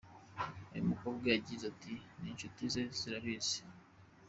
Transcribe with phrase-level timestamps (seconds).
[0.71, 3.59] Uyu mukobwa yagize ati:«N’inshuti ze zirabizi.